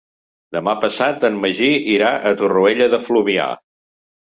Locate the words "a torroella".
2.31-2.91